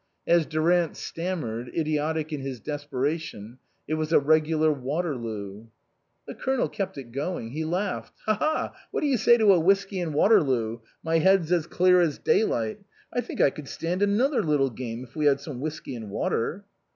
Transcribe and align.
As 0.25 0.47
Durant 0.47 0.97
stammered, 0.97 1.69
idiotic 1.77 2.33
in 2.33 2.39
his 2.41 2.59
desperation, 2.59 3.59
it 3.87 3.93
was" 3.93 4.11
a 4.11 4.17
regular 4.17 4.71
Water 4.71 5.15
loo." 5.15 5.67
The 6.25 6.33
Colonel 6.33 6.67
kept 6.69 6.97
it 6.97 7.11
going. 7.11 7.51
He 7.51 7.63
laughed," 7.63 8.11
Ha 8.25 8.33
ha! 8.33 8.75
What 8.89 9.01
do 9.01 9.05
you 9.07 9.15
say 9.17 9.37
to 9.37 9.53
a 9.53 9.59
whiskey 9.59 9.99
and 9.99 10.15
water 10.15 10.41
loo? 10.41 10.81
My 11.03 11.19
head's 11.19 11.51
as 11.51 11.67
clear 11.67 12.01
as 12.01 12.17
daylight. 12.17 12.79
I 13.13 13.21
think 13.21 13.41
I 13.41 13.51
could 13.51 13.67
stand 13.67 14.01
another 14.01 14.41
little 14.41 14.71
game 14.71 15.03
if 15.03 15.15
we 15.15 15.27
had 15.27 15.39
some 15.39 15.59
whiskey 15.61 15.93
and 15.93 16.09
water." 16.09 16.65